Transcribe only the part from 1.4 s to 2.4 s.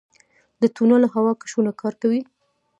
کشونه کار کوي؟